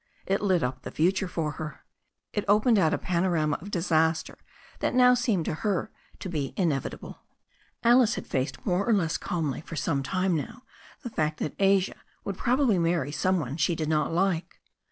[0.25, 1.85] It lit up the future for her.
[2.33, 4.35] It opened out a panorama of disaster
[4.79, 7.19] that now seemed to her to be inevitable.
[7.83, 10.63] Alice had faced more or less calmly for some time now
[11.03, 14.59] the fact that Asia would probably marry some one she did not like.